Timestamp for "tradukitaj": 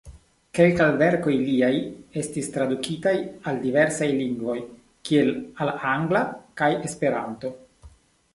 2.55-3.13